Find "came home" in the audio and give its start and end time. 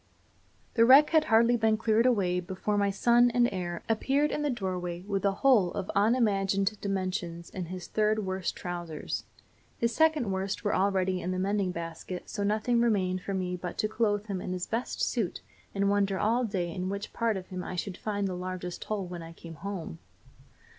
19.33-19.99